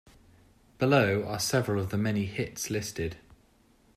Below 0.79 1.25
are 1.27 1.37
several 1.39 1.79
of 1.79 1.91
their 1.91 1.99
many 1.99 2.25
hits 2.25 2.71
listed. 2.71 3.17